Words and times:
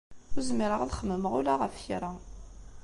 Ur 0.35 0.41
zmireɣ 0.49 0.79
ad 0.81 0.93
xemmemeɣ 0.99 1.33
ula 1.39 1.53
ɣef 1.61 1.75
kra. 1.83 2.11